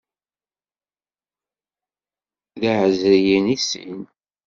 D 2.59 2.63
iεeẓriyen 2.71 3.45
i 3.55 3.57
sin. 3.67 3.99